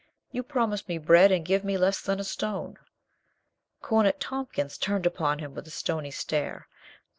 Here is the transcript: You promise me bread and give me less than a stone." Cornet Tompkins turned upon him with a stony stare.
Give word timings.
You 0.31 0.41
promise 0.41 0.87
me 0.87 0.97
bread 0.97 1.31
and 1.31 1.45
give 1.45 1.63
me 1.63 1.77
less 1.77 2.01
than 2.01 2.19
a 2.19 2.23
stone." 2.23 2.79
Cornet 3.83 4.19
Tompkins 4.19 4.79
turned 4.79 5.05
upon 5.05 5.37
him 5.37 5.53
with 5.53 5.67
a 5.67 5.69
stony 5.69 6.09
stare. 6.09 6.67